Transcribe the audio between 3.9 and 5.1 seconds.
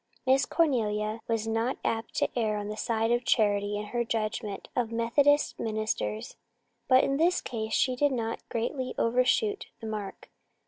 her judgment of